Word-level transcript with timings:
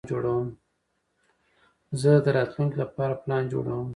زه 2.01 2.11
د 2.25 2.27
راتلونکي 2.37 2.75
لپاره 2.83 3.19
پلان 3.23 3.43
جوړوم. 3.53 3.87